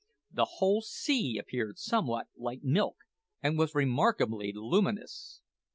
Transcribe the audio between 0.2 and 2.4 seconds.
The whole sea appeared somewhat